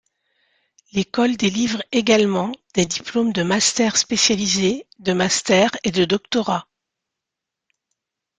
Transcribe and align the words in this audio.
L'école 0.93 1.37
délivre 1.37 1.83
également 1.91 2.51
des 2.73 2.87
diplômes 2.87 3.33
de 3.33 3.43
mastère 3.43 3.97
spécialisé, 3.97 4.87
de 4.97 5.13
master, 5.13 5.69
et 5.83 5.91
de 5.91 6.05
doctorat. 6.05 6.67